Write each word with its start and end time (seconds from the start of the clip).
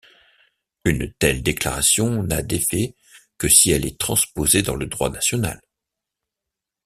Une 0.83 1.13
telle 1.19 1.43
déclaration 1.43 2.23
n'a 2.23 2.41
d'effet 2.41 2.95
que 3.37 3.47
si 3.47 3.69
elle 3.69 3.85
est 3.85 3.99
transposée 3.99 4.63
dans 4.63 4.73
le 4.73 4.87
droit 4.87 5.11
national. 5.11 5.61